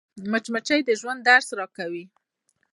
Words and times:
مچمچۍ 0.31 0.81
د 0.85 0.89
ژوند 0.99 1.21
درس 1.29 1.47
راکوي 1.59 2.05